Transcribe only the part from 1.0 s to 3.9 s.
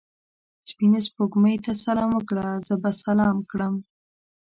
سپوږمۍ ته سلام وکړه؛ زه به سلام کړم.